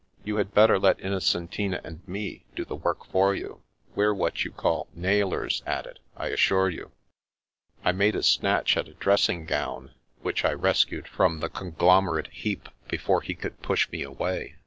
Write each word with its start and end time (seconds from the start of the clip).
You 0.23 0.37
had 0.37 0.51
better 0.55 0.79
let 0.79 0.97
Innocentina 0.97 1.79
and 1.83 2.01
me 2.07 2.43
do 2.55 2.65
the 2.65 2.75
work 2.75 3.05
for 3.05 3.35
you. 3.35 3.61
We're 3.93 4.15
what 4.15 4.43
you 4.43 4.51
call 4.51 4.87
* 4.93 4.95
nailers' 4.95 5.61
at 5.77 5.85
it, 5.85 5.99
I 6.17 6.29
assure 6.29 6.71
you." 6.71 6.89
I 7.85 7.91
made 7.91 8.15
a 8.15 8.23
snatch 8.23 8.75
at 8.77 8.87
a 8.87 8.95
dressing 8.95 9.45
gown, 9.45 9.93
which 10.23 10.43
I 10.43 10.53
rescued 10.53 11.07
from 11.07 11.39
the 11.39 11.49
conglomerate 11.49 12.29
heap 12.31 12.67
before 12.87 13.21
he 13.21 13.35
could 13.35 13.61
286 13.61 13.61
The 13.61 13.67
Princess 13.67 13.67
Passes 13.67 13.67
push 13.67 13.91
me 13.91 14.01
away. 14.41 14.55